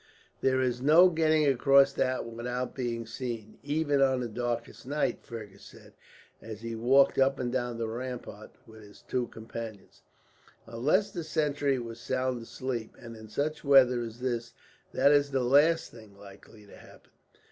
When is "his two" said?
8.81-9.27